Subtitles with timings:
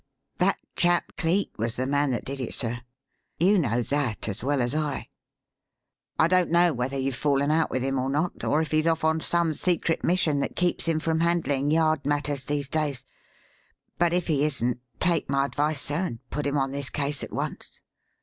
[0.39, 2.81] That chap Cleek was the man that did it, sir.
[3.37, 5.09] You know that as well as I.
[6.17, 9.03] I don't know whether you've fallen out with him or not; or if he's off
[9.03, 13.05] on some secret mission that keeps him from handling Yard matters these days.
[13.99, 17.31] But if he isn't, take my advice, sir, and put him on this case at
[17.31, 17.79] once."